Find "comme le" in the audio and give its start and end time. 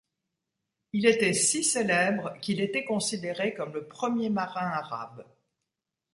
3.53-3.85